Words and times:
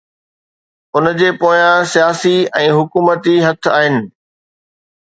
ان 0.95 1.05
جي 1.19 1.27
پويان 1.43 1.83
سياسي 1.93 2.35
۽ 2.65 2.73
حڪومتي 2.81 3.39
هٿ 3.47 3.73
آهن 3.77 4.05